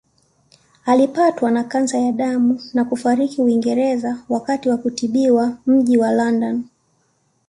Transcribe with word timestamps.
Alipatwa 0.85 1.51
na 1.51 1.63
kansa 1.63 1.99
ya 1.99 2.11
damu 2.11 2.61
na 2.73 2.85
kufariki 2.85 3.41
Uingereza 3.41 4.17
wakati 4.29 4.69
wa 4.69 4.77
kutibiwa 4.77 5.57
mji 5.67 5.97
wa 5.97 6.11
London 6.11 6.63